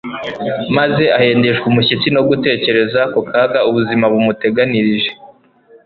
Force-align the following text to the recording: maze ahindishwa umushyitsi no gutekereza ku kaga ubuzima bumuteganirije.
maze 0.77 1.03
ahindishwa 1.17 1.65
umushyitsi 1.71 2.07
no 2.15 2.21
gutekereza 2.29 3.01
ku 3.13 3.19
kaga 3.29 3.59
ubuzima 3.69 4.05
bumuteganirije. 4.13 5.09